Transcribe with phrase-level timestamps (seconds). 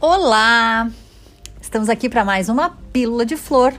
[0.00, 0.88] Olá!
[1.60, 3.74] Estamos aqui para mais uma Pílula de Flor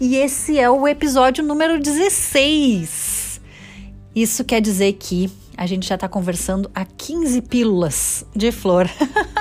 [0.00, 3.38] e esse é o episódio número 16.
[4.16, 8.88] Isso quer dizer que a gente já está conversando há 15 pílulas de flor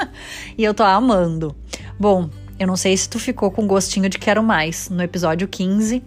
[0.58, 1.56] e eu tô amando.
[1.98, 6.04] Bom, eu não sei se tu ficou com gostinho de quero mais no episódio 15,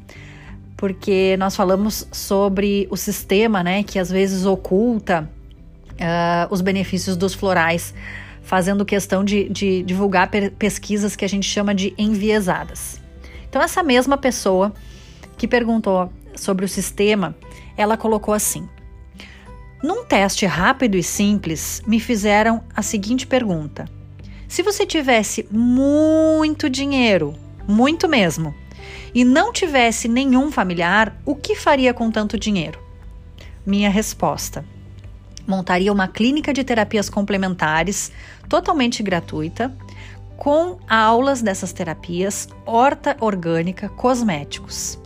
[0.77, 5.30] porque nós falamos sobre o sistema, né, que às vezes oculta
[5.93, 7.94] uh, os benefícios dos florais
[8.44, 13.00] fazendo questão de, de divulgar pesquisas que a gente chama de enviesadas.
[13.48, 14.72] Então, essa mesma pessoa
[15.36, 17.35] que perguntou sobre o sistema,
[17.76, 18.68] ela colocou assim:
[19.82, 23.86] Num teste rápido e simples, me fizeram a seguinte pergunta:
[24.46, 27.35] Se você tivesse muito dinheiro,
[27.66, 28.54] muito mesmo,
[29.14, 32.78] e não tivesse nenhum familiar, o que faria com tanto dinheiro?
[33.64, 34.64] Minha resposta:
[35.47, 38.12] montaria uma clínica de terapias complementares
[38.48, 39.74] totalmente gratuita,
[40.36, 44.98] com aulas dessas terapias, horta orgânica, cosméticos.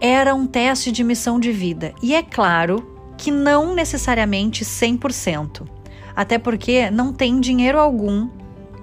[0.00, 5.66] Era um teste de missão de vida e é claro que não necessariamente 100%,
[6.14, 8.28] até porque não tem dinheiro algum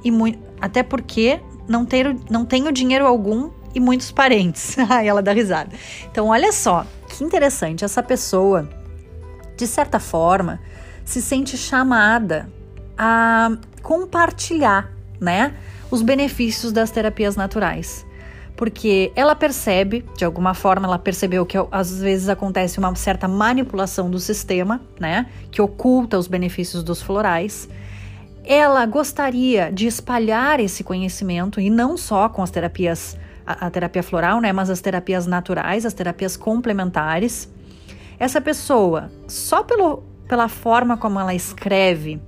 [0.03, 0.11] e
[0.59, 4.77] até porque não, ter, não tenho dinheiro algum e muitos parentes.
[4.89, 5.69] Aí ela dá risada.
[6.11, 8.69] Então, olha só, que interessante, essa pessoa,
[9.55, 10.59] de certa forma,
[11.05, 12.49] se sente chamada
[12.97, 13.51] a
[13.81, 15.53] compartilhar, né,
[15.91, 18.05] os benefícios das terapias naturais.
[18.55, 24.09] Porque ela percebe, de alguma forma, ela percebeu que às vezes acontece uma certa manipulação
[24.09, 27.67] do sistema, né, que oculta os benefícios dos florais.
[28.45, 34.03] Ela gostaria de espalhar esse conhecimento e não só com as terapias, a, a terapia
[34.03, 37.49] floral, né, mas as terapias naturais, as terapias complementares.
[38.19, 42.21] Essa pessoa, só pelo, pela forma como ela escreve,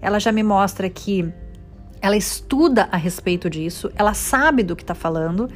[0.00, 1.32] ela já me mostra que
[2.00, 5.50] ela estuda a respeito disso, ela sabe do que está falando,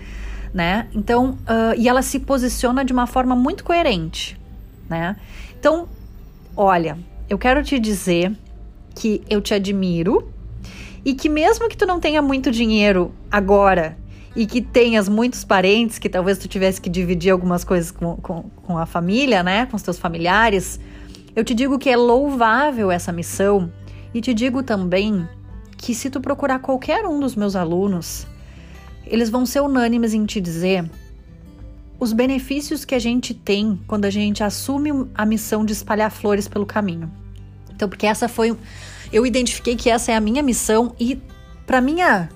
[0.52, 0.88] né?
[0.92, 4.38] Então, uh, e ela se posiciona de uma forma muito coerente,
[4.88, 5.16] né?
[5.58, 5.88] Então,
[6.56, 6.98] olha,
[7.28, 8.32] eu quero te dizer
[8.94, 10.30] que eu te admiro
[11.04, 13.96] e que mesmo que tu não tenha muito dinheiro agora
[14.34, 18.42] e que tenhas muitos parentes, que talvez tu tivesse que dividir algumas coisas com, com,
[18.42, 19.66] com a família, né?
[19.66, 20.80] Com os teus familiares,
[21.36, 23.70] eu te digo que é louvável essa missão
[24.14, 25.26] e te digo também
[25.76, 28.26] que se tu procurar qualquer um dos meus alunos,
[29.06, 30.88] eles vão ser unânimes em te dizer
[31.98, 36.48] os benefícios que a gente tem quando a gente assume a missão de espalhar flores
[36.48, 37.10] pelo caminho.
[37.74, 38.56] Então, porque essa foi
[39.12, 41.20] eu identifiquei que essa é a minha missão e
[41.66, 42.28] para minha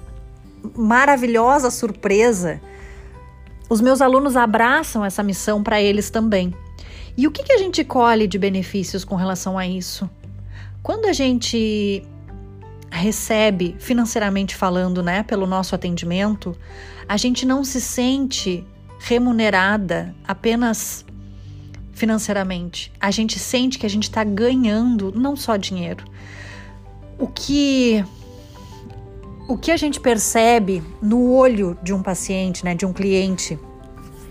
[0.75, 2.60] maravilhosa surpresa,
[3.69, 6.54] os meus alunos abraçam essa missão para eles também.
[7.16, 10.09] E o que, que a gente colhe de benefícios com relação a isso?
[10.82, 12.03] Quando a gente
[12.91, 16.56] recebe, financeiramente falando, né, pelo nosso atendimento,
[17.09, 18.65] a gente não se sente
[18.99, 21.05] remunerada apenas
[21.93, 22.93] financeiramente.
[23.00, 26.05] A gente sente que a gente está ganhando não só dinheiro.
[27.19, 28.05] O que
[29.49, 33.59] o que a gente percebe no olho de um paciente, né, de um cliente,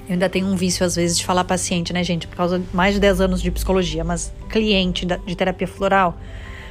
[0.07, 2.27] eu ainda tenho um vício, às vezes, de falar paciente, né, gente?
[2.27, 6.17] Por causa de mais de 10 anos de psicologia, mas cliente de terapia floral.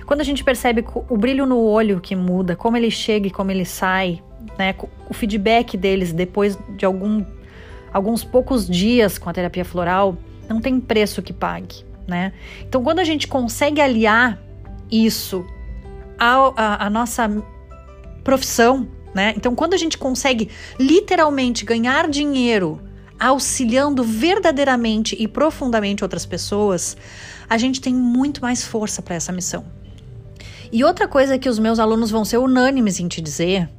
[0.06, 3.50] Quando a gente percebe o brilho no olho que muda, como ele chega e como
[3.50, 4.22] ele sai,
[4.56, 4.74] né?
[5.08, 7.24] O feedback deles depois de algum,
[7.92, 10.16] alguns poucos dias com a terapia floral,
[10.48, 12.32] não tem preço que pague, né?
[12.60, 14.38] Então, quando a gente consegue aliar
[14.92, 15.44] isso
[16.16, 17.28] à, à nossa
[18.24, 19.32] profissão, né?
[19.36, 20.48] Então, quando a gente consegue
[20.80, 22.80] literalmente ganhar dinheiro
[23.20, 26.96] auxiliando verdadeiramente e profundamente outras pessoas,
[27.48, 29.64] a gente tem muito mais força para essa missão.
[30.72, 33.70] E outra coisa que os meus alunos vão ser unânimes em te dizer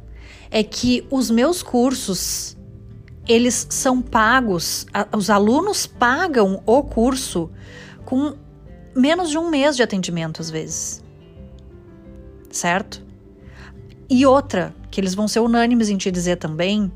[0.49, 2.55] é que os meus cursos
[3.27, 7.49] eles são pagos, os alunos pagam o curso
[8.05, 8.35] com
[8.95, 11.03] menos de um mês de atendimento às vezes.
[12.49, 13.04] Certo?
[14.09, 16.91] E outra, que eles vão ser unânimes em te dizer também,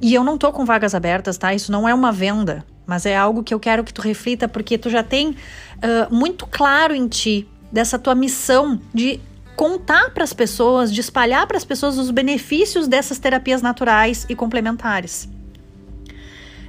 [0.00, 1.52] e eu não tô com vagas abertas, tá?
[1.54, 4.78] Isso não é uma venda, mas é algo que eu quero que tu reflita, porque
[4.78, 9.20] tu já tem uh, muito claro em ti dessa tua missão de
[9.54, 14.34] contar para as pessoas, de espalhar para as pessoas os benefícios dessas terapias naturais e
[14.34, 15.28] complementares.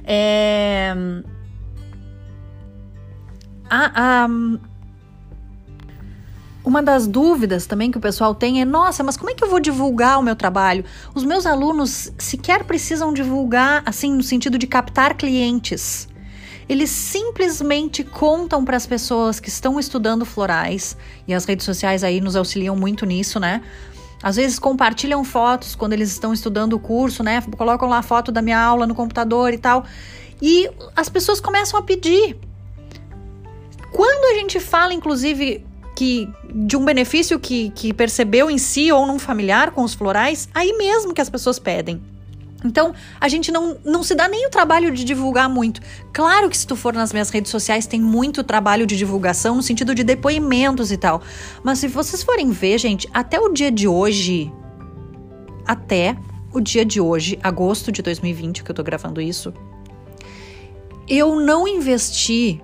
[0.04, 0.94] É...
[3.70, 4.28] A, a,
[6.64, 9.48] uma das dúvidas também que o pessoal tem é: nossa, mas como é que eu
[9.48, 10.84] vou divulgar o meu trabalho?
[11.14, 16.08] Os meus alunos sequer precisam divulgar, assim, no sentido de captar clientes.
[16.68, 22.20] Eles simplesmente contam para as pessoas que estão estudando florais, e as redes sociais aí
[22.20, 23.60] nos auxiliam muito nisso, né?
[24.22, 27.42] Às vezes compartilham fotos quando eles estão estudando o curso, né?
[27.58, 29.84] Colocam lá a foto da minha aula no computador e tal.
[30.40, 32.38] E as pessoas começam a pedir.
[33.90, 39.06] Quando a gente fala, inclusive, que de um benefício que, que percebeu em si ou
[39.06, 42.00] num familiar com os florais, aí mesmo que as pessoas pedem.
[42.64, 45.80] Então, a gente não, não se dá nem o trabalho de divulgar muito.
[46.12, 49.62] Claro que se tu for nas minhas redes sociais, tem muito trabalho de divulgação no
[49.62, 51.22] sentido de depoimentos e tal.
[51.62, 54.52] Mas se vocês forem ver, gente, até o dia de hoje,
[55.66, 56.16] até
[56.52, 59.52] o dia de hoje, agosto de 2020, que eu tô gravando isso,
[61.08, 62.60] eu não investi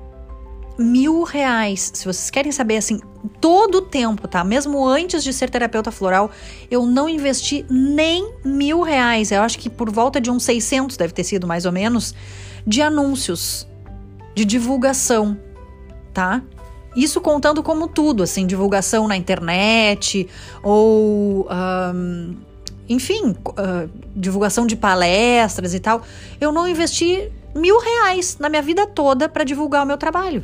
[0.79, 1.91] mil reais.
[1.93, 3.01] Se vocês querem saber, assim,
[3.41, 4.45] todo o tempo, tá?
[4.45, 6.31] Mesmo antes de ser terapeuta floral,
[6.71, 9.31] eu não investi nem mil reais.
[9.31, 12.15] Eu acho que por volta de uns 600, deve ter sido mais ou menos,
[12.67, 13.67] de anúncios,
[14.35, 15.39] de divulgação,
[16.13, 16.43] tá?
[16.97, 20.29] Isso contando como tudo, assim, divulgação na internet
[20.63, 21.47] ou.
[21.51, 22.37] Um,
[22.89, 26.03] enfim, uh, divulgação de palestras e tal.
[26.41, 30.43] Eu não investi mil reais na minha vida toda para divulgar o meu trabalho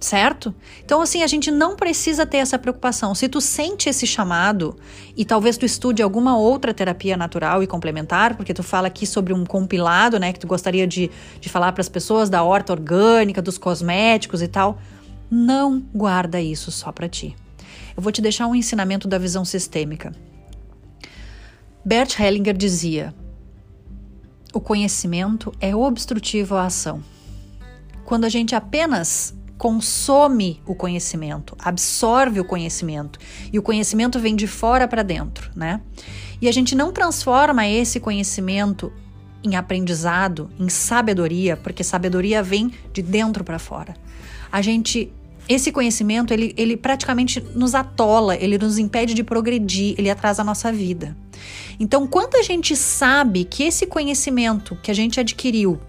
[0.00, 0.54] certo?
[0.84, 3.14] Então, assim, a gente não precisa ter essa preocupação.
[3.14, 4.76] Se tu sente esse chamado,
[5.16, 9.32] e talvez tu estude alguma outra terapia natural e complementar, porque tu fala aqui sobre
[9.32, 11.10] um compilado, né, que tu gostaria de,
[11.40, 14.78] de falar para as pessoas da horta orgânica, dos cosméticos e tal,
[15.30, 17.36] não guarda isso só para ti.
[17.96, 20.14] Eu vou te deixar um ensinamento da visão sistêmica.
[21.84, 23.12] Bert Hellinger dizia:
[24.52, 27.02] o conhecimento é obstrutivo à ação.
[28.04, 33.18] Quando a gente apenas consome o conhecimento, absorve o conhecimento.
[33.52, 35.80] E o conhecimento vem de fora para dentro, né?
[36.40, 38.92] E a gente não transforma esse conhecimento
[39.42, 43.94] em aprendizado, em sabedoria, porque sabedoria vem de dentro para fora.
[44.50, 45.12] A gente
[45.48, 50.44] esse conhecimento, ele, ele praticamente nos atola, ele nos impede de progredir, ele atrasa a
[50.44, 51.16] nossa vida.
[51.80, 55.80] Então, quando a gente sabe que esse conhecimento que a gente adquiriu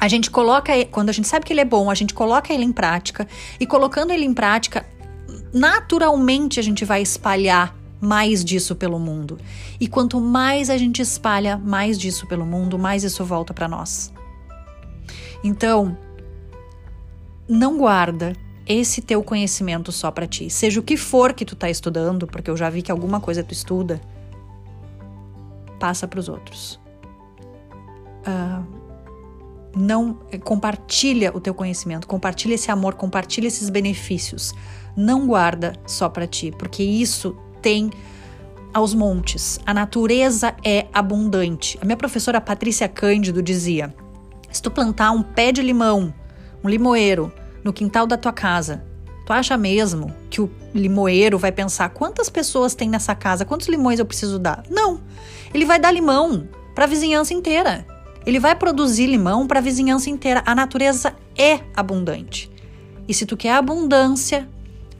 [0.00, 2.64] a gente coloca, quando a gente sabe que ele é bom, a gente coloca ele
[2.64, 3.26] em prática
[3.58, 4.86] e colocando ele em prática,
[5.52, 9.38] naturalmente a gente vai espalhar mais disso pelo mundo.
[9.80, 14.12] E quanto mais a gente espalha mais disso pelo mundo, mais isso volta para nós.
[15.42, 15.96] Então,
[17.48, 18.34] não guarda
[18.66, 20.48] esse teu conhecimento só para ti.
[20.50, 23.42] Seja o que for que tu tá estudando, porque eu já vi que alguma coisa
[23.42, 24.00] tu estuda,
[25.80, 26.78] passa para os outros.
[28.26, 28.77] Uh,
[29.76, 34.54] não eh, compartilha o teu conhecimento, compartilha esse amor, compartilha esses benefícios.
[34.96, 37.90] Não guarda só para ti, porque isso tem
[38.72, 39.60] aos montes.
[39.64, 41.78] A natureza é abundante.
[41.80, 43.94] A minha professora Patrícia Cândido dizia:
[44.50, 46.12] se tu plantar um pé de limão,
[46.62, 47.32] um limoeiro,
[47.62, 48.84] no quintal da tua casa,
[49.26, 53.98] tu acha mesmo que o limoeiro vai pensar quantas pessoas tem nessa casa, quantos limões
[53.98, 54.62] eu preciso dar?
[54.70, 55.00] Não.
[55.52, 57.86] Ele vai dar limão para a vizinhança inteira.
[58.28, 60.42] Ele vai produzir limão para a vizinhança inteira.
[60.44, 62.50] A natureza é abundante.
[63.08, 64.46] E se tu quer abundância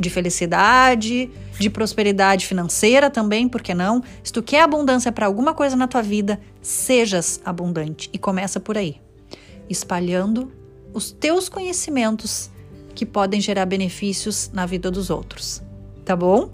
[0.00, 1.30] de felicidade,
[1.60, 4.02] de prosperidade financeira também, por que não?
[4.24, 8.78] Se tu quer abundância para alguma coisa na tua vida, sejas abundante e começa por
[8.78, 8.96] aí,
[9.68, 10.50] espalhando
[10.94, 12.50] os teus conhecimentos
[12.94, 15.62] que podem gerar benefícios na vida dos outros,
[16.02, 16.48] tá bom?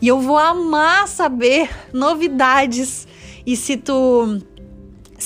[0.00, 3.06] E eu vou amar saber novidades
[3.44, 4.40] e se tu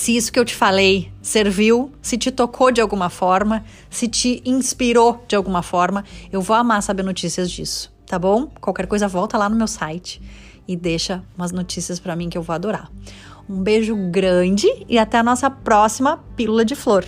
[0.01, 4.41] se isso que eu te falei serviu, se te tocou de alguma forma, se te
[4.43, 8.47] inspirou de alguma forma, eu vou amar saber notícias disso, tá bom?
[8.59, 10.19] Qualquer coisa volta lá no meu site
[10.67, 12.89] e deixa umas notícias para mim que eu vou adorar.
[13.47, 17.05] Um beijo grande e até a nossa próxima pílula de flor.